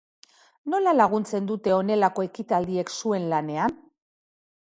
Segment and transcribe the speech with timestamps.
[0.73, 3.79] Nola laguntzen dute honelako ekitaldiek zuen lanean?